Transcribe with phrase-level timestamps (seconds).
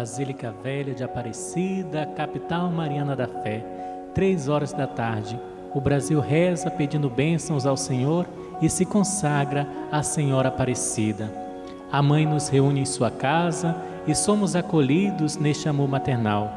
[0.00, 3.62] Basílica Velha de Aparecida, capital mariana da fé,
[4.14, 5.38] três horas da tarde.
[5.74, 8.26] O Brasil reza pedindo bênçãos ao Senhor
[8.62, 11.30] e se consagra à Senhora Aparecida.
[11.92, 16.50] A mãe nos reúne em sua casa e somos acolhidos neste amor maternal.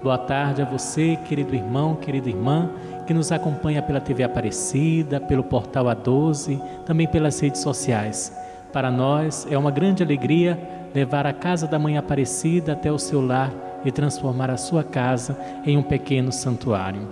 [0.00, 2.70] Boa tarde a você, querido irmão, querida irmã,
[3.04, 8.32] que nos acompanha pela TV Aparecida, pelo portal A12, também pelas redes sociais.
[8.72, 13.20] Para nós é uma grande alegria levar a casa da Mãe Aparecida até o seu
[13.20, 13.52] lar
[13.84, 17.06] e transformar a sua casa em um pequeno santuário.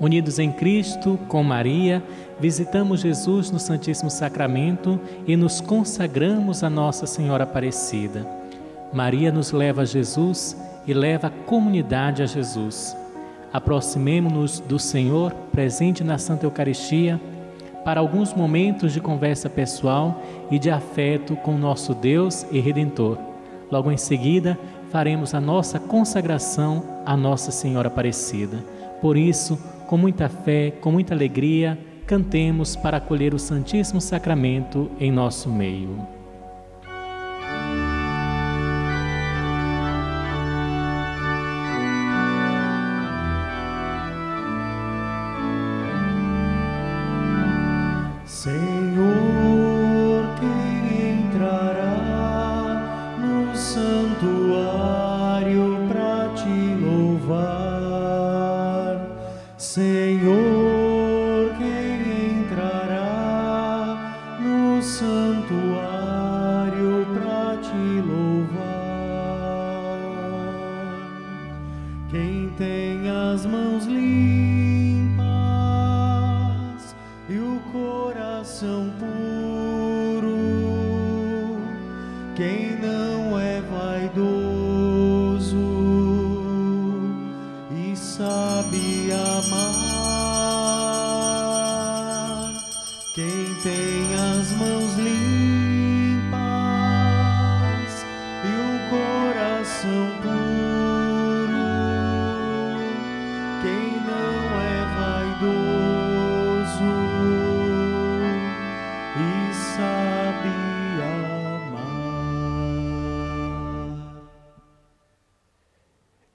[0.00, 2.02] Unidos em Cristo, com Maria,
[2.40, 8.26] visitamos Jesus no Santíssimo Sacramento e nos consagramos a Nossa Senhora Aparecida.
[8.90, 12.96] Maria nos leva a Jesus e leva a comunidade a Jesus.
[13.52, 17.20] Aproximemo-nos do Senhor presente na Santa Eucaristia
[17.88, 23.16] para alguns momentos de conversa pessoal e de afeto com nosso Deus e Redentor.
[23.70, 24.58] Logo em seguida,
[24.90, 28.62] faremos a nossa consagração à Nossa Senhora Aparecida.
[29.00, 35.10] Por isso, com muita fé, com muita alegria, cantemos para acolher o Santíssimo Sacramento em
[35.10, 36.17] nosso meio.
[53.98, 55.07] santuário.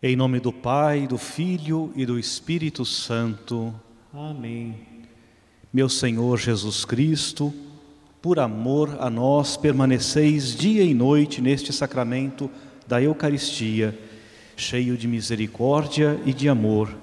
[0.06, 3.74] Em nome do Pai, do Filho e do Espírito Santo.
[4.14, 4.76] Amém.
[5.72, 7.54] Meu Senhor Jesus Cristo,
[8.22, 12.52] por amor a nós, permaneceis dia e noite neste sacramento
[12.86, 13.98] da Eucaristia,
[14.58, 16.94] cheio de misericórdia e de amor.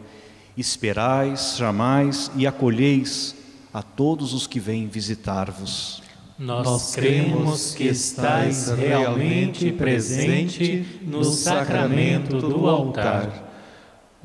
[0.54, 3.34] Esperais, chamais e acolheis
[3.72, 5.99] a todos os que vêm visitar-vos.
[6.40, 13.52] Nós cremos que estais realmente presente no sacramento do altar.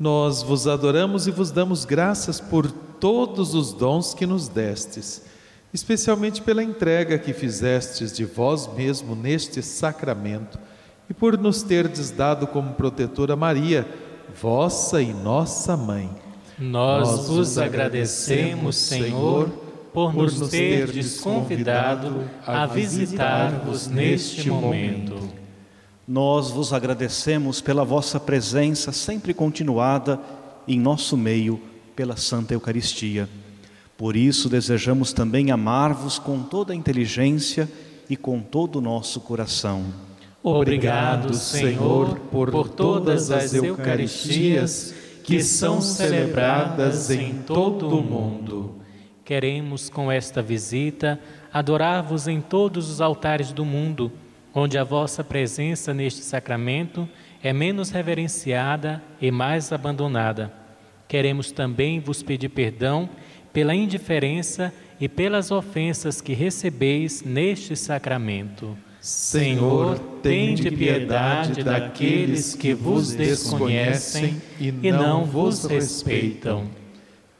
[0.00, 5.26] Nós vos adoramos e vos damos graças por todos os dons que nos destes,
[5.74, 10.58] especialmente pela entrega que fizestes de vós mesmo neste sacramento
[11.10, 13.86] e por nos terdes dado como protetora Maria,
[14.40, 16.08] vossa e nossa mãe.
[16.58, 19.65] Nós, Nós vos agradecemos, Senhor,
[19.96, 20.90] por nos ter
[21.22, 25.16] convidado a visitar-vos neste momento.
[26.06, 30.20] Nós vos agradecemos pela vossa presença sempre continuada
[30.68, 31.58] em nosso meio
[31.96, 33.26] pela Santa Eucaristia.
[33.96, 37.66] Por isso desejamos também amar-vos com toda a inteligência
[38.10, 39.86] e com todo o nosso coração.
[40.42, 44.94] Obrigado, Senhor, por, por todas as Eucaristias
[45.24, 48.84] que são celebradas em todo o mundo
[49.26, 51.18] Queremos, com esta visita,
[51.52, 54.12] adorar-vos em todos os altares do mundo,
[54.54, 57.08] onde a vossa presença neste sacramento
[57.42, 60.52] é menos reverenciada e mais abandonada.
[61.08, 63.08] Queremos também vos pedir perdão
[63.52, 68.78] pela indiferença e pelas ofensas que recebeis neste sacramento.
[69.00, 76.85] Senhor, tende piedade daqueles que vos desconhecem e não vos respeitam.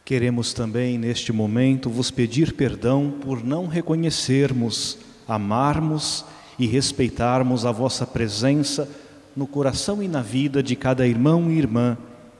[0.06, 6.24] Queremos também, neste momento, vos pedir perdão por não reconhecermos, amarmos
[6.56, 8.88] e respeitarmos a vossa presença
[9.34, 11.98] no coração e na vida de cada irmão e irmã,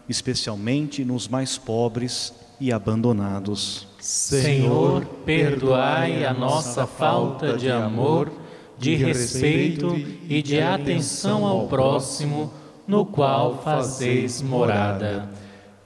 [0.09, 3.89] especialmente nos mais pobres e abandonados.
[3.99, 8.31] Senhor, perdoai a nossa falta de amor,
[8.79, 9.93] de respeito
[10.29, 12.53] e de atenção ao próximo,
[12.87, 15.29] no qual fazeis morada.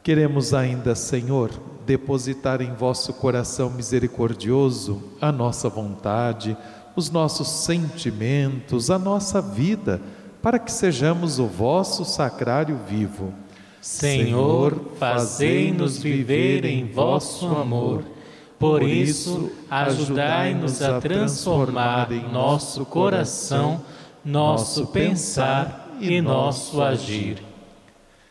[0.02, 6.56] Queremos ainda, Senhor, depositar em vosso coração misericordioso a nossa vontade,
[6.94, 10.00] os nossos sentimentos, a nossa vida,
[10.40, 13.34] para que sejamos o vosso sacrário vivo.
[13.80, 18.04] Senhor, fazei-nos viver em vosso amor.
[18.56, 23.80] Por isso, ajudai-nos a transformar em nosso coração,
[24.24, 27.49] nosso pensar e nosso agir.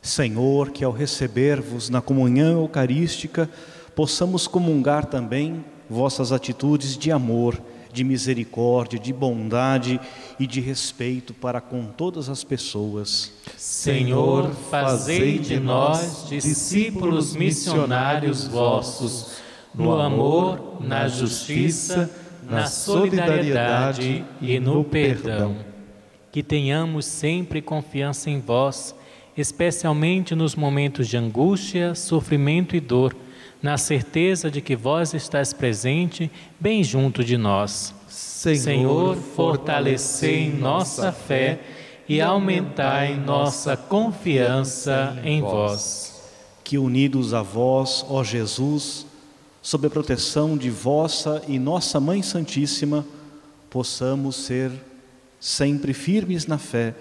[0.10, 3.50] Senhor, que ao receber-vos na comunhão eucarística,
[3.96, 7.62] possamos comungar também vossas atitudes de amor,
[7.94, 10.00] de misericórdia, de bondade
[10.40, 13.32] e de respeito para com todas as pessoas.
[13.58, 19.38] Senhor, fazei de nós discípulos missionários vossos,
[19.74, 22.10] no amor, na justiça,
[22.44, 25.58] na solidariedade e no perdão.
[26.32, 28.96] Que tenhamos sempre confiança em vós,
[29.40, 33.16] especialmente nos momentos de angústia, sofrimento e dor
[33.62, 37.94] na certeza de que vós estáis presente bem junto de nós.
[38.08, 41.60] Senhor, Senhor fortalecei nossa fé
[42.08, 46.22] e aumentai nossa confiança em vós.
[46.64, 49.06] Que unidos a vós, ó Jesus,
[49.62, 53.06] sob a proteção de vossa e nossa Mãe Santíssima,
[53.70, 54.72] possamos ser
[55.40, 56.94] sempre firmes na fé,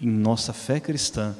[0.00, 1.34] em nossa fé cristã,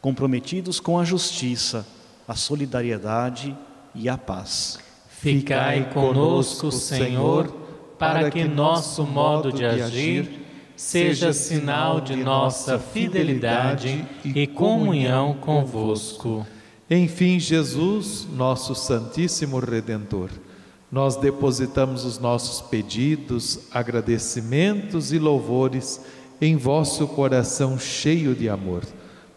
[0.00, 1.86] comprometidos com a justiça,
[2.26, 3.56] a solidariedade
[3.94, 4.78] e a paz.
[5.08, 7.48] Ficai conosco, Senhor,
[7.98, 16.46] para que nosso modo de agir seja sinal de nossa fidelidade e comunhão convosco.
[16.88, 20.30] Enfim, Jesus, nosso Santíssimo Redentor,
[20.92, 26.00] nós depositamos os nossos pedidos, agradecimentos e louvores
[26.40, 28.82] em vosso coração cheio de amor,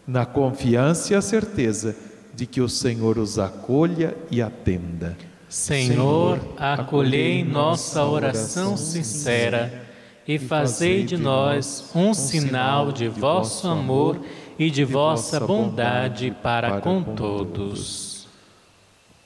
[0.06, 1.96] na confiança e a certeza
[2.34, 5.16] de que o Senhor os acolha e atenda.
[5.48, 9.88] Senhor, acolhei nossa oração sincera
[10.26, 14.20] e fazei de nós um sinal de vosso amor
[14.58, 18.28] e de vossa bondade para com todos.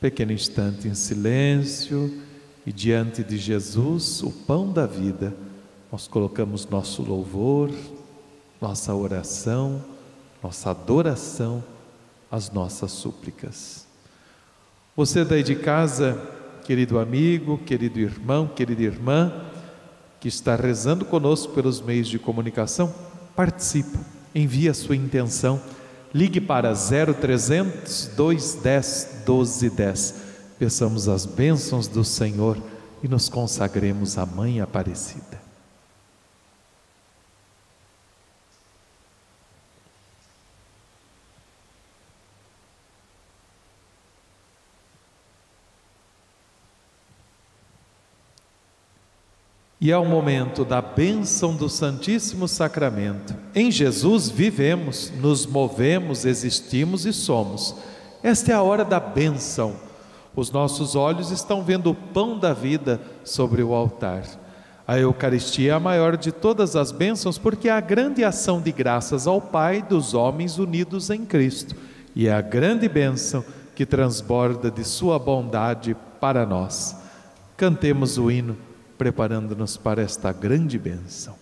[0.00, 2.23] Pequeno instante em silêncio
[2.67, 5.35] e diante de Jesus, o pão da vida,
[5.94, 7.70] nós colocamos nosso louvor,
[8.61, 9.81] nossa oração,
[10.43, 11.62] nossa adoração
[12.29, 13.87] as nossas súplicas.
[14.96, 16.20] Você daí de casa,
[16.64, 19.32] querido amigo, querido irmão, querida irmã,
[20.19, 22.93] que está rezando conosco pelos meios de comunicação,
[23.37, 23.97] participe,
[24.35, 25.62] envie a sua intenção,
[26.12, 30.14] ligue para 0300 210 1210.
[30.58, 32.58] Peçamos as bênçãos do Senhor
[33.00, 35.44] e nos consagremos à Mãe Aparecida.
[49.85, 53.37] E é o momento da bênção do Santíssimo Sacramento.
[53.55, 57.76] Em Jesus vivemos, nos movemos, existimos e somos.
[58.23, 59.76] Esta é a hora da bênção.
[60.35, 64.23] Os nossos olhos estão vendo o pão da vida sobre o altar.
[64.88, 68.73] A Eucaristia é a maior de todas as bênçãos porque é a grande ação de
[68.73, 71.76] graças ao Pai dos homens unidos em Cristo
[72.17, 73.45] e é a grande bênção
[73.76, 76.97] que transborda de Sua bondade para nós.
[77.55, 78.57] Cantemos o hino
[79.04, 81.37] preparando-nos para esta grande bênção.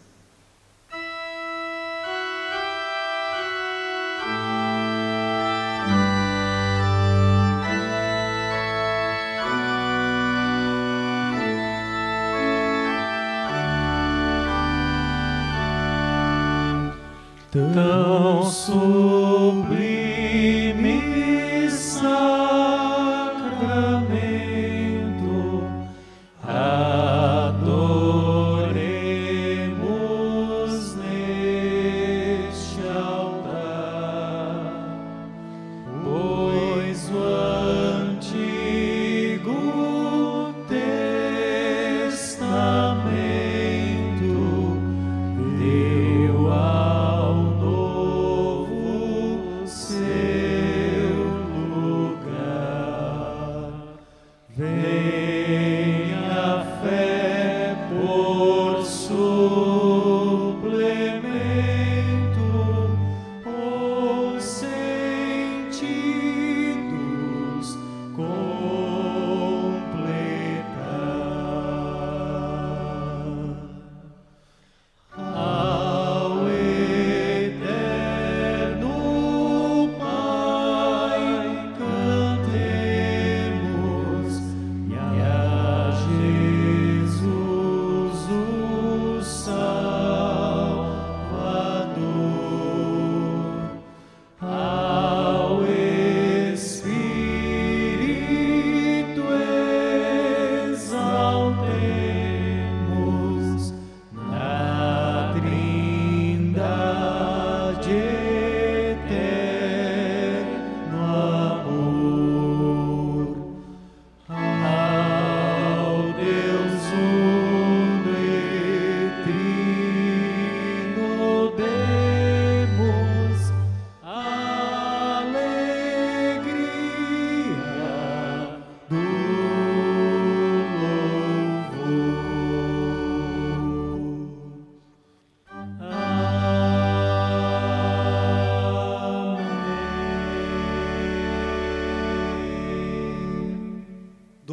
[17.53, 19.22] Tão sublime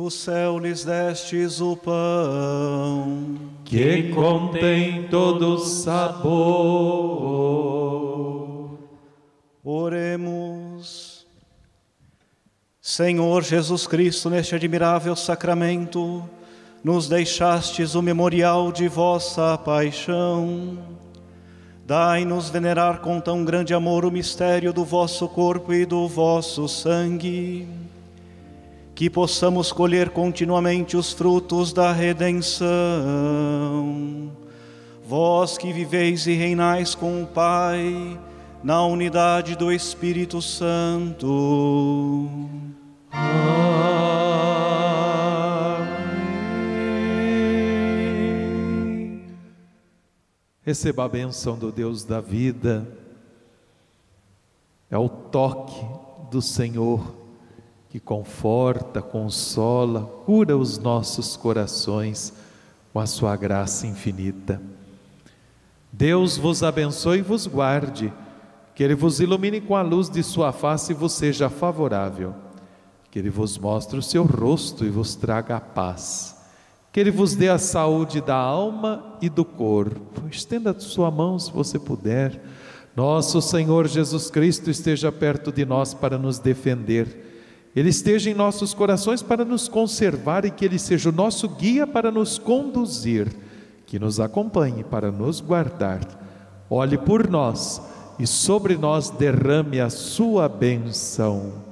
[0.10, 6.40] Do céu lhes destes o pão, que contém todo sabor.
[9.64, 11.28] Oremos.
[12.82, 16.28] Senhor Jesus Cristo, neste admirável sacramento,
[16.84, 20.80] nos deixastes o memorial de vossa paixão.
[21.86, 27.68] Dai-nos venerar com tão grande amor o mistério do vosso corpo e do vosso sangue,
[29.00, 32.68] que possamos colher continuamente os frutos da redenção.
[35.08, 38.20] Vós que viveis e reinais com o Pai,
[38.62, 42.28] na unidade do Espírito Santo.
[50.62, 52.86] Receba a bênção do Deus da vida.
[54.92, 55.86] É o toque
[56.30, 57.19] do Senhor
[57.90, 62.32] que conforta, consola, cura os nossos corações
[62.94, 64.62] com a sua graça infinita.
[65.92, 68.14] Deus vos abençoe e vos guarde,
[68.76, 72.36] que Ele vos ilumine com a luz de sua face e vos seja favorável,
[73.10, 76.38] que Ele vos mostre o seu rosto e vos traga a paz,
[76.92, 80.28] que Ele vos dê a saúde da alma e do corpo.
[80.30, 82.40] Estenda a sua mão se você puder.
[82.96, 87.29] Nosso Senhor Jesus Cristo esteja perto de nós para nos defender.
[87.76, 91.86] Ele esteja em nossos corações para nos conservar e que Ele seja o nosso guia
[91.86, 93.28] para nos conduzir,
[93.86, 96.00] que nos acompanhe para nos guardar.
[96.70, 97.82] Olhe por nós
[98.18, 101.69] e sobre nós derrame a sua bênção.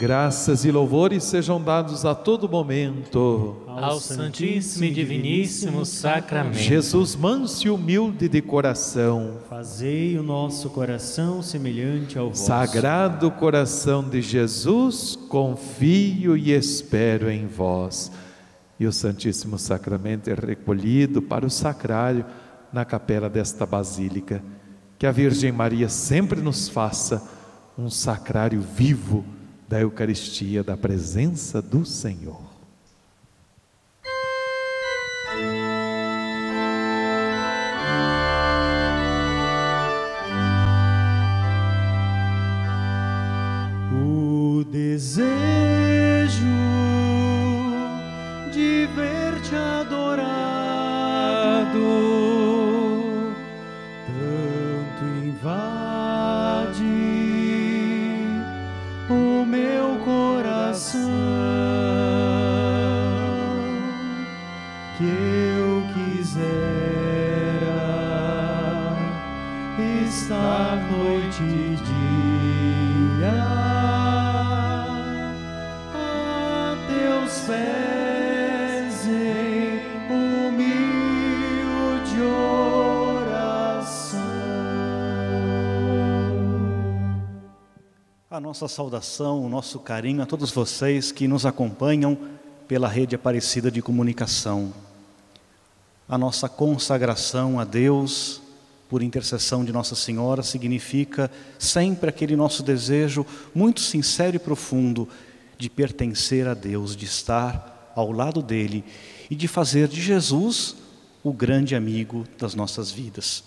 [0.00, 6.56] Graças e louvores sejam dados a todo momento ao Santíssimo e Diviníssimo Sacramento.
[6.56, 12.46] Jesus manso e humilde de coração, Fazei o nosso coração semelhante ao vosso.
[12.46, 18.10] Sagrado coração de Jesus, confio e espero em vós.
[18.78, 22.24] E o Santíssimo Sacramento é recolhido para o sacrário
[22.72, 24.42] na capela desta basílica.
[24.98, 27.22] Que a Virgem Maria sempre nos faça
[27.76, 29.38] um sacrário vivo
[29.70, 32.49] da Eucaristia, da presença do Senhor.
[88.50, 92.18] Nossa saudação, o nosso carinho a todos vocês que nos acompanham
[92.66, 94.74] pela rede Aparecida de Comunicação.
[96.08, 98.42] A nossa consagração a Deus,
[98.88, 101.30] por intercessão de Nossa Senhora, significa
[101.60, 105.08] sempre aquele nosso desejo muito sincero e profundo
[105.56, 108.84] de pertencer a Deus, de estar ao lado dele
[109.30, 110.74] e de fazer de Jesus
[111.22, 113.44] o grande amigo das nossas vidas.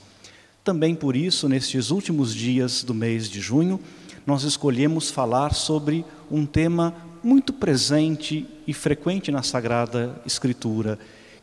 [0.64, 3.82] Também por isso, nestes últimos dias do mês de junho,
[4.26, 10.98] nós escolhemos falar sobre um tema muito presente e frequente na Sagrada Escritura,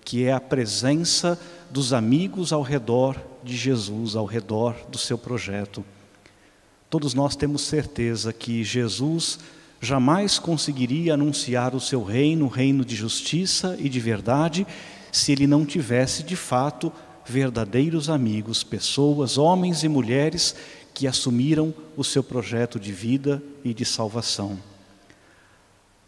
[0.04, 1.38] que é a presença
[1.70, 5.84] dos amigos ao redor de Jesus, ao redor do seu projeto.
[6.88, 9.38] Todos nós temos certeza que Jesus
[9.80, 14.66] jamais conseguiria anunciar o seu reino, o reino de justiça e de verdade,
[15.12, 16.92] se ele não tivesse de fato
[17.24, 20.54] verdadeiros amigos, pessoas, homens e mulheres
[20.94, 24.58] que assumiram o seu projeto de vida e de salvação.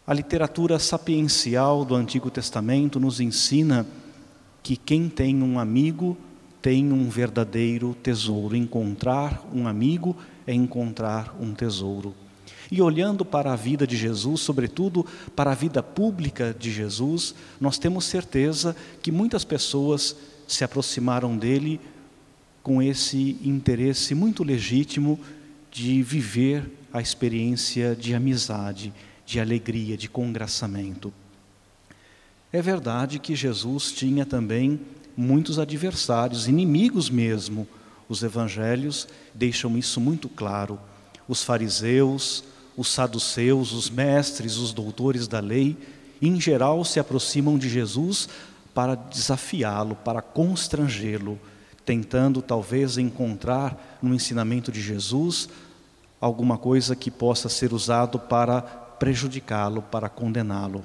[0.05, 3.87] A literatura sapiencial do Antigo Testamento nos ensina
[4.61, 6.17] que quem tem um amigo
[6.61, 8.55] tem um verdadeiro tesouro.
[8.55, 12.13] Encontrar um amigo é encontrar um tesouro.
[12.71, 17.77] E olhando para a vida de Jesus, sobretudo para a vida pública de Jesus, nós
[17.77, 20.15] temos certeza que muitas pessoas
[20.47, 21.79] se aproximaram dele
[22.63, 25.19] com esse interesse muito legítimo
[25.69, 28.93] de viver a experiência de amizade,
[29.25, 31.13] de alegria, de congraçamento.
[32.51, 34.79] É verdade que Jesus tinha também
[35.17, 37.67] muitos adversários, inimigos mesmo.
[38.07, 40.79] Os evangelhos deixam isso muito claro.
[41.27, 42.43] Os fariseus,
[42.77, 45.75] os saduceus, os mestres, os doutores da lei,
[46.21, 48.29] em geral se aproximam de Jesus
[48.73, 51.39] para desafiá-lo, para constrangê-lo,
[51.85, 55.49] tentando talvez encontrar no ensinamento de Jesus
[56.19, 60.83] alguma coisa que possa ser usado para prejudicá-lo, para condená-lo.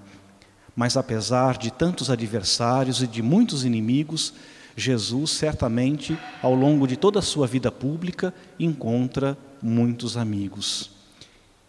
[0.74, 4.34] Mas apesar de tantos adversários e de muitos inimigos,
[4.76, 10.90] Jesus certamente, ao longo de toda a sua vida pública, encontra muitos amigos.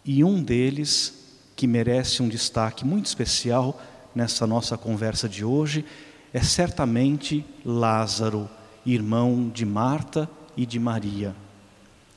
[0.05, 1.13] E um deles,
[1.55, 3.79] que merece um destaque muito especial
[4.15, 5.85] nessa nossa conversa de hoje,
[6.33, 8.49] é certamente Lázaro,
[8.85, 11.35] irmão de Marta e de Maria.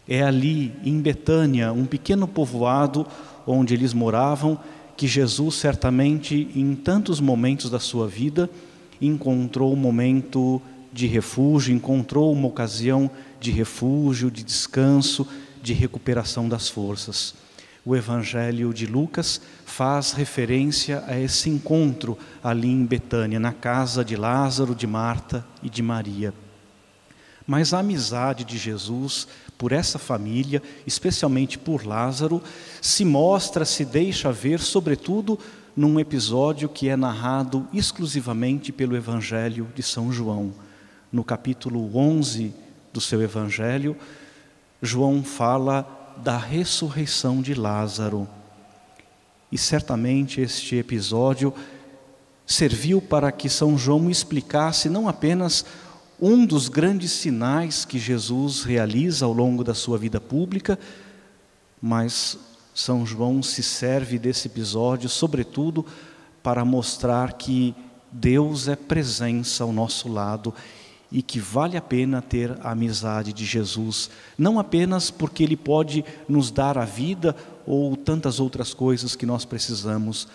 [0.07, 3.07] É ali, em Betânia, um pequeno povoado
[3.46, 4.59] onde eles moravam,
[4.96, 8.48] que Jesus certamente, em tantos momentos da sua vida,
[9.01, 10.61] encontrou um momento
[10.92, 15.27] de refúgio, encontrou uma ocasião de refúgio, de descanso,
[15.62, 17.35] de recuperação das forças.
[17.85, 24.14] O Evangelho de Lucas faz referência a esse encontro ali em Betânia, na casa de
[24.14, 26.33] Lázaro, de Marta e de Maria.
[27.46, 29.26] Mas a amizade de Jesus
[29.59, 32.42] por essa família, especialmente por Lázaro,
[32.81, 35.38] se mostra, se deixa ver, sobretudo,
[35.76, 40.52] num episódio que é narrado exclusivamente pelo Evangelho de São João.
[41.11, 42.52] No capítulo 11
[42.92, 43.96] do seu Evangelho,
[44.81, 48.28] João fala da ressurreição de Lázaro.
[49.50, 51.55] E certamente este episódio
[52.46, 55.64] serviu para que São João explicasse não apenas
[56.24, 60.78] um dos grandes sinais que Jesus realiza ao longo da sua vida pública,
[61.80, 62.38] mas
[62.72, 65.85] São João se serve desse episódio, sobretudo,
[66.40, 67.74] para mostrar que
[68.12, 70.54] Deus é presença ao nosso lado
[71.11, 74.08] e que vale a pena ter a amizade de Jesus,
[74.38, 77.35] não apenas porque Ele pode nos dar a vida
[77.66, 80.28] ou tantas outras coisas que nós precisamos,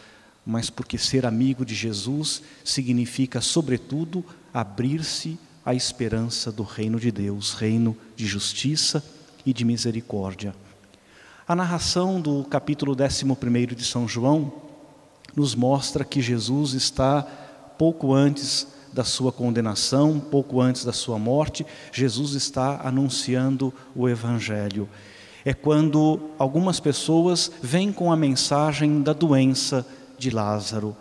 [0.46, 7.52] mas porque ser amigo de Jesus significa, sobretudo, abrir-se à esperança do reino de Deus,
[7.52, 9.04] reino de justiça
[9.46, 10.56] e de misericórdia.
[11.46, 14.54] A narração do capítulo 11 de São João
[15.36, 17.22] nos mostra que Jesus está
[17.78, 24.88] pouco antes da sua condenação, pouco antes da sua morte, Jesus está anunciando o Evangelho.
[25.44, 29.86] É quando algumas pessoas vêm com a mensagem da doença
[30.18, 30.96] de Lázaro.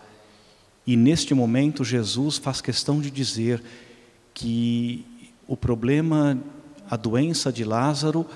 [0.84, 3.62] E neste momento, Jesus faz questão de dizer
[4.36, 5.02] que
[5.48, 6.38] o problema,
[6.90, 8.26] a doença de Lázaro,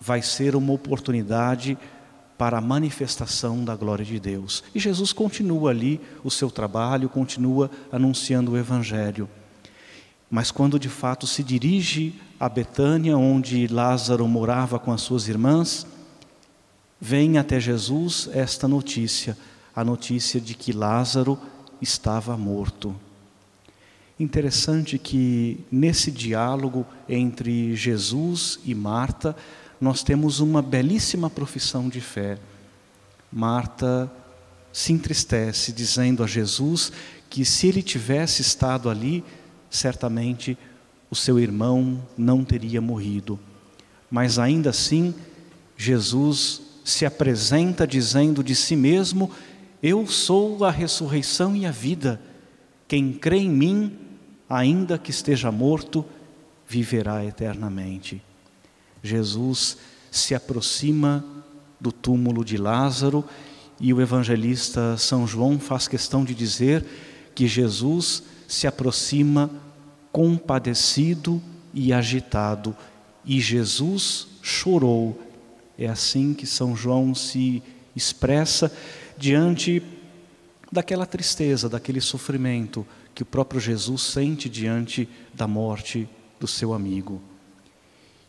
[0.00, 1.76] vai ser uma oportunidade
[2.38, 4.64] para a manifestação da glória de Deus.
[4.74, 9.28] E Jesus continua ali o seu trabalho, continua anunciando o Evangelho.
[10.30, 15.86] Mas quando de fato se dirige a Betânia, onde Lázaro morava com as suas irmãs,
[16.98, 19.36] vem até Jesus esta notícia,
[19.76, 21.38] a notícia de que Lázaro
[21.78, 22.96] estava morto.
[24.18, 29.34] Interessante que nesse diálogo entre Jesus e Marta,
[29.80, 32.38] nós temos uma belíssima profissão de fé.
[33.32, 34.10] Marta
[34.72, 36.92] se entristece, dizendo a Jesus
[37.28, 39.24] que se ele tivesse estado ali,
[39.68, 40.56] certamente
[41.10, 43.38] o seu irmão não teria morrido.
[44.08, 45.12] Mas ainda assim,
[45.76, 49.30] Jesus se apresenta dizendo de si mesmo:
[49.82, 52.20] Eu sou a ressurreição e a vida.
[52.86, 53.92] Quem crê em mim,
[54.48, 56.04] ainda que esteja morto,
[56.66, 58.22] viverá eternamente.
[59.02, 59.78] Jesus
[60.10, 61.24] se aproxima
[61.80, 63.24] do túmulo de Lázaro
[63.80, 66.84] e o evangelista São João faz questão de dizer
[67.34, 69.50] que Jesus se aproxima
[70.12, 71.42] compadecido
[71.72, 72.76] e agitado,
[73.24, 75.20] e Jesus chorou.
[75.76, 77.60] É assim que São João se
[77.96, 78.72] expressa
[79.18, 79.82] diante
[80.74, 82.84] daquela tristeza, daquele sofrimento
[83.14, 86.08] que o próprio Jesus sente diante da morte
[86.40, 87.22] do seu amigo.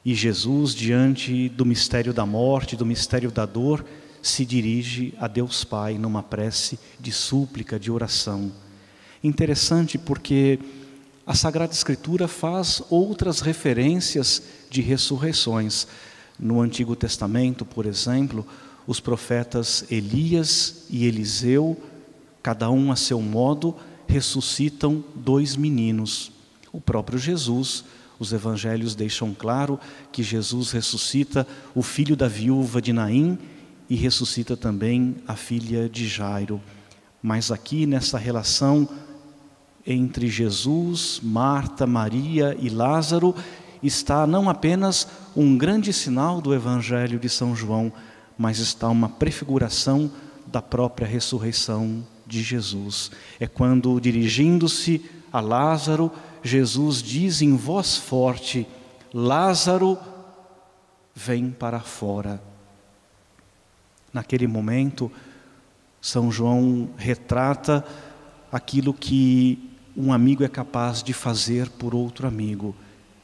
[0.05, 3.83] E Jesus, diante do mistério da morte, do mistério da dor,
[4.21, 8.51] se dirige a Deus Pai numa prece de súplica, de oração.
[9.23, 10.59] Interessante porque
[11.25, 15.87] a Sagrada Escritura faz outras referências de ressurreições.
[16.39, 18.45] No Antigo Testamento, por exemplo,
[18.85, 21.75] os profetas Elias e Eliseu,
[22.45, 23.75] cada um a seu modo,
[24.07, 26.31] ressuscitam dois meninos.
[26.71, 27.83] O próprio Jesus
[28.19, 29.79] os evangelhos deixam claro
[30.11, 33.35] que Jesus ressuscita o filho da viúva de Naim
[33.89, 36.61] e ressuscita também a filha de Jairo.
[37.19, 38.87] Mas aqui nessa relação
[39.83, 43.33] entre Jesus, Marta, Maria e Lázaro
[43.81, 47.91] está não apenas um grande sinal do Evangelho de São João,
[48.37, 50.11] mas está uma prefiguração
[50.45, 52.05] da própria ressurreição
[52.35, 53.11] de Jesus.
[53.39, 56.11] É quando, dirigindo-se a Lázaro,
[56.43, 58.67] Jesus diz em voz forte:
[59.13, 59.97] Lázaro,
[61.13, 62.41] vem para fora.
[64.13, 65.11] Naquele momento,
[66.01, 67.85] São João retrata
[68.51, 72.75] aquilo que um amigo é capaz de fazer por outro amigo,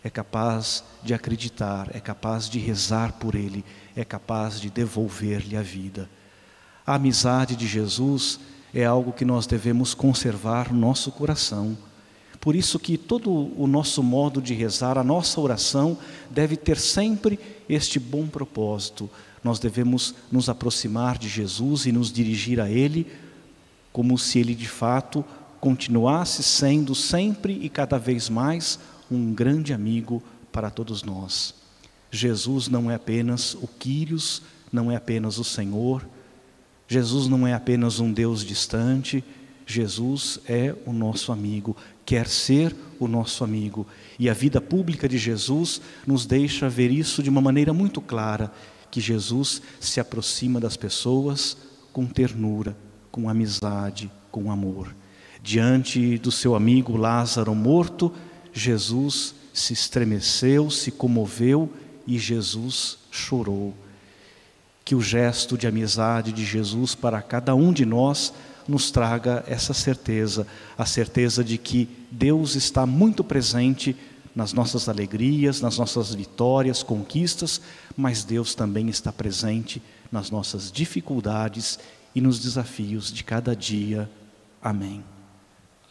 [0.04, 3.64] é capaz de acreditar, é capaz de rezar por ele,
[3.96, 6.10] é capaz de devolver-lhe a vida.
[6.86, 8.40] A amizade de Jesus
[8.74, 11.78] é algo que nós devemos conservar no nosso coração.
[12.40, 15.98] Por isso que todo o nosso modo de rezar, a nossa oração
[16.30, 19.10] deve ter sempre este bom propósito
[19.44, 23.08] nós devemos nos aproximar de Jesus e nos dirigir a Ele
[23.92, 25.26] como se Ele de fato
[25.60, 28.80] continuasse sendo sempre e cada vez mais
[29.10, 31.56] um grande amigo para todos nós.
[32.10, 36.08] Jesus não é apenas o Quírios, não é apenas o Senhor,
[36.92, 39.24] Jesus não é apenas um Deus distante,
[39.66, 43.88] Jesus é o nosso amigo, quer ser o nosso amigo.
[44.20, 48.52] E a vida pública de Jesus nos deixa ver isso de uma maneira muito clara
[48.92, 51.56] que Jesus se aproxima das pessoas
[51.94, 52.76] com ternura,
[53.10, 54.94] com amizade, com amor.
[55.42, 58.14] Diante do seu amigo Lázaro morto,
[58.52, 61.72] Jesus se estremeceu, se comoveu
[62.06, 63.74] e Jesus chorou.
[64.84, 68.34] Que o gesto de amizade de Jesus para cada um de nós
[68.68, 70.46] nos traga essa certeza,
[70.78, 73.96] a certeza de que Deus está muito presente
[74.36, 77.62] nas nossas alegrias, nas nossas vitórias, conquistas,
[77.98, 81.80] mas Deus também está presente nas nossas dificuldades
[82.16, 84.10] e nos desafios de cada dia.
[84.62, 85.04] Amém.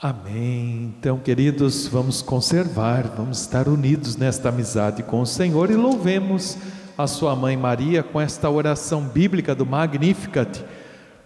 [0.01, 0.95] Amém.
[0.99, 6.57] Então, queridos, vamos conservar, vamos estar unidos nesta amizade com o Senhor e louvemos
[7.03, 10.65] a sua mãe Maria com esta oração bíblica do Magnificat.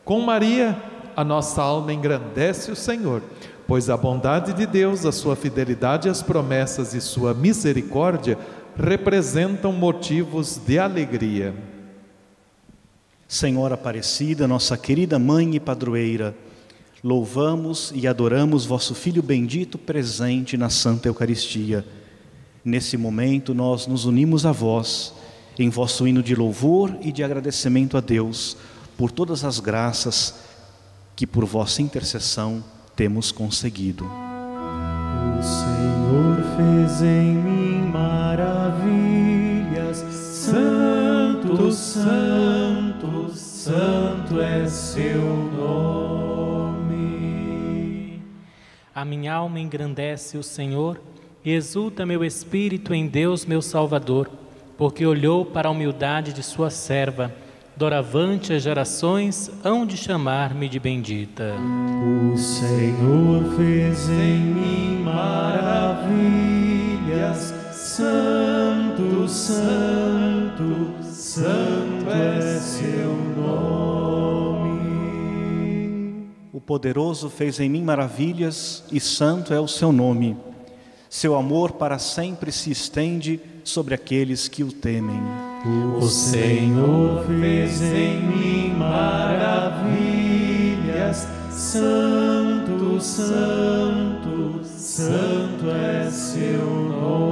[0.04, 0.76] Com Maria,
[1.16, 3.22] a nossa alma engrandece o Senhor
[3.66, 8.38] pois a bondade de Deus, a sua fidelidade às promessas e sua misericórdia
[8.76, 11.54] representam motivos de alegria.
[13.26, 16.34] Senhora Aparecida, nossa querida mãe e padroeira,
[17.02, 21.84] louvamos e adoramos vosso Filho bendito presente na Santa Eucaristia.
[22.64, 25.14] Nesse momento, nós nos unimos a vós
[25.58, 28.56] em vosso hino de louvor e de agradecimento a Deus
[28.96, 30.34] por todas as graças
[31.16, 32.62] que por vossa intercessão
[32.96, 34.04] temos conseguido.
[34.04, 39.24] O Senhor fez em mim maravilhas,
[39.98, 45.22] Santo, Santo, Santo é seu
[45.56, 46.14] nome.
[48.94, 51.00] A minha alma engrandece o Senhor
[51.44, 54.30] e exulta meu espírito em Deus, meu Salvador,
[54.76, 57.32] porque olhou para a humildade de sua serva
[57.76, 61.54] doravante as gerações hão de chamar-me de bendita.
[61.54, 66.04] O Senhor fez em mim maravilhas,
[67.72, 74.80] Santo, Santo, Santo é seu nome.
[76.52, 80.37] O poderoso fez em mim maravilhas e santo é o seu nome.
[81.10, 85.20] Seu amor para sempre se estende sobre aqueles que o temem.
[85.98, 89.96] O Senhor fez em mim maravilhas,
[91.50, 97.24] Santo, Santo, Santo é seu nome.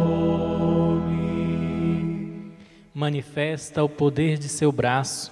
[2.94, 5.30] Manifesta o poder de seu braço,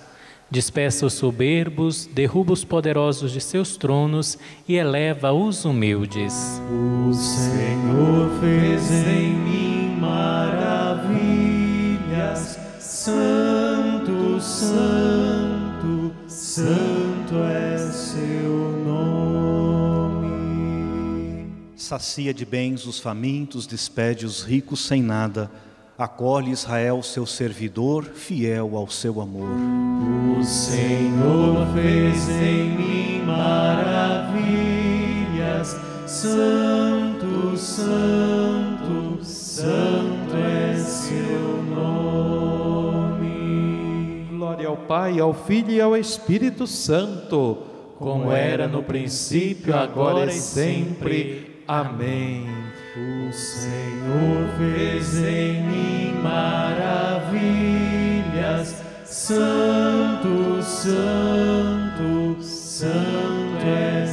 [0.51, 4.37] despeça os soberbos, derruba os poderosos de seus tronos
[4.69, 6.61] e eleva os humildes.
[6.69, 10.70] O Senhor fez em mim maravilhas,
[13.03, 20.29] Santo, Santo, Santo é seu nome.
[21.75, 25.51] Sacia de bens os famintos, despede os ricos sem nada.
[25.97, 29.49] Acolhe Israel, seu servidor, fiel ao seu amor.
[30.39, 34.29] O Senhor fez em mim maravilhas,
[36.07, 42.00] Santo, Santo, Santo é seu nome.
[44.81, 47.59] Pai, ao Filho e ao Espírito Santo,
[47.99, 51.63] como era no princípio, agora e sempre.
[51.69, 52.47] Amém.
[52.97, 57.31] O Senhor fez em mim maravilhas,
[59.05, 63.31] Santo, Santo, Santo
[63.65, 64.07] é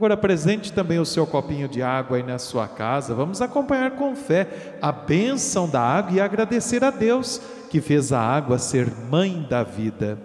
[0.00, 3.14] Agora apresente também o seu copinho de água aí na sua casa.
[3.14, 8.18] Vamos acompanhar com fé a bênção da água e agradecer a Deus que fez a
[8.18, 10.18] água ser mãe da vida.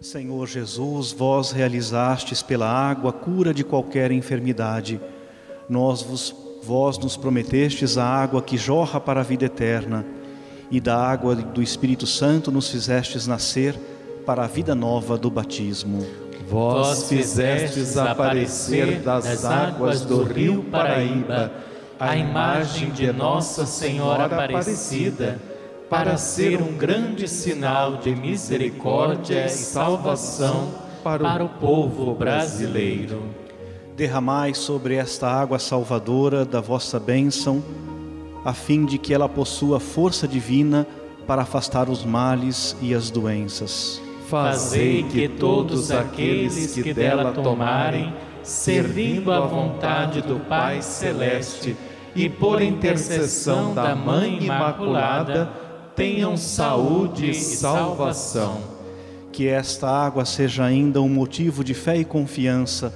[0.00, 4.98] Senhor Jesus, vós realizastes pela água a cura de qualquer enfermidade.
[5.68, 10.06] Nós vos, vós nos prometestes a água que jorra para a vida eterna,
[10.70, 13.78] e da água do Espírito Santo nos fizestes nascer
[14.24, 16.27] para a vida nova do batismo.
[16.48, 21.52] Vós fizestes aparecer das águas do rio Paraíba
[22.00, 25.38] a imagem de Nossa Senhora Aparecida
[25.90, 30.70] para ser um grande sinal de misericórdia e salvação
[31.04, 33.22] para o povo brasileiro.
[33.94, 37.62] Derramai sobre esta água salvadora da vossa bênção,
[38.42, 40.86] a fim de que ela possua força divina
[41.26, 44.07] para afastar os males e as doenças.
[44.28, 48.12] Fazei que todos aqueles que dela tomarem,
[48.42, 51.74] servindo à vontade do Pai Celeste
[52.14, 55.50] e por intercessão da Mãe Imaculada,
[55.96, 58.60] tenham saúde e salvação.
[59.32, 62.92] Que esta água seja ainda um motivo de fé e confiança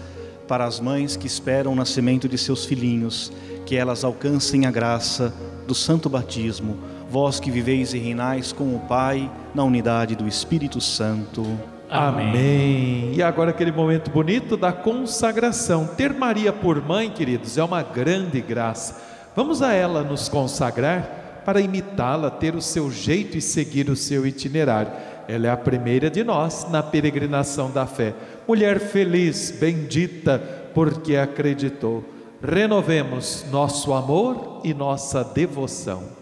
[0.46, 3.32] para as mães que esperam o nascimento de seus filhinhos,
[3.64, 5.32] que elas alcancem a graça
[5.66, 6.76] do santo batismo,
[7.12, 11.42] vós que viveis e reinais com o Pai na unidade do Espírito Santo.
[11.90, 12.30] Amém.
[12.30, 13.12] Amém.
[13.14, 15.86] E agora aquele momento bonito da consagração.
[15.86, 18.98] Ter Maria por mãe, queridos, é uma grande graça.
[19.36, 24.26] Vamos a ela nos consagrar para imitá-la, ter o seu jeito e seguir o seu
[24.26, 24.92] itinerário.
[25.28, 28.14] Ela é a primeira de nós na peregrinação da fé.
[28.48, 30.38] Mulher feliz, bendita,
[30.72, 32.02] porque acreditou.
[32.42, 36.21] Renovemos nosso amor e nossa devoção.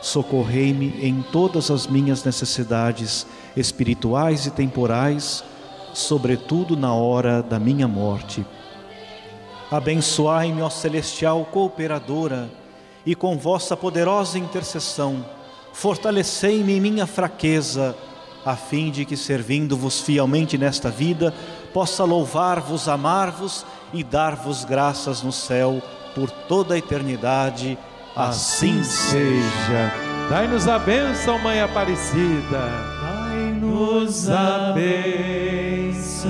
[0.00, 5.42] Socorrei-me em todas as minhas necessidades espirituais e temporais,
[5.92, 8.46] sobretudo na hora da minha morte.
[9.70, 12.48] Abençoai-me, ó celestial cooperadora,
[13.04, 15.24] e com vossa poderosa intercessão,
[15.72, 17.96] fortalecei-me em minha fraqueza,
[18.44, 21.34] a fim de que, servindo-vos fielmente nesta vida,
[21.72, 25.82] possa louvar-vos, amar-vos e dar-vos graças no céu
[26.14, 27.76] por toda a eternidade.
[28.18, 29.92] Assim, seja.
[30.28, 32.68] Dai-nos a bênção, Mãe Aparecida.
[33.00, 36.28] Dai-nos a bênção,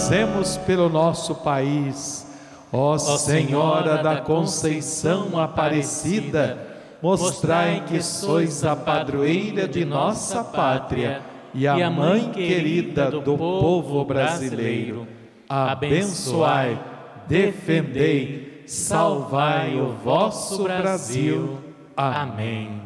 [0.00, 2.26] Rezemos pelo nosso país.
[2.72, 6.58] Ó Senhora da Conceição Aparecida,
[7.02, 11.20] mostrai que sois a padroeira de nossa pátria
[11.52, 15.06] e a mãe querida do povo brasileiro.
[15.46, 16.80] Abençoai,
[17.28, 21.58] defendei, salvai o vosso Brasil.
[21.94, 22.80] Amém.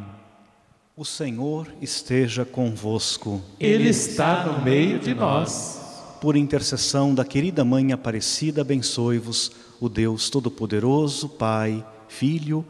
[0.96, 3.40] O Senhor esteja convosco.
[3.61, 5.84] Ele está no meio de nós
[6.24, 12.64] por intercessão da querida Mãe Aparecida, abençoe-vos o Deus Todo-Poderoso, Pai, Filho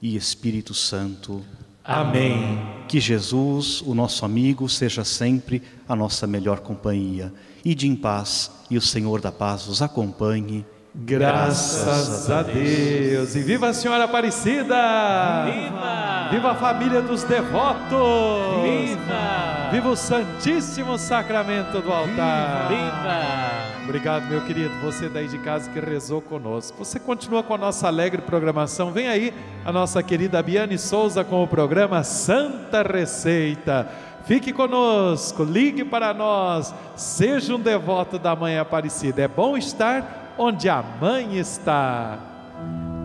[0.00, 1.44] e Espírito Santo.
[1.84, 2.58] Amém.
[2.88, 7.30] Que Jesus, o nosso amigo, seja sempre a nossa melhor companhia.
[7.62, 10.64] Ide em paz e o Senhor da paz vos acompanhe
[10.96, 13.34] Graças a Deus.
[13.34, 15.44] E viva a Senhora Aparecida!
[15.44, 16.28] Viva!
[16.30, 18.62] Viva a família dos devotos!
[18.62, 19.70] Viva!
[19.72, 22.68] Viva o Santíssimo Sacramento do altar!
[22.68, 23.82] Viva!
[23.82, 26.78] Obrigado, meu querido, você daí de casa que rezou conosco.
[26.78, 28.92] Você continua com a nossa alegre programação.
[28.92, 33.88] Vem aí a nossa querida Biane Souza com o programa Santa Receita.
[34.26, 39.22] Fique conosco, ligue para nós, seja um devoto da Mãe Aparecida.
[39.22, 42.18] É bom estar onde a mãe está.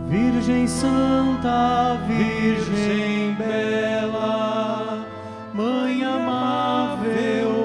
[0.08, 5.06] Virgem Santa, Virgem Bela,
[5.54, 7.59] Mãe amável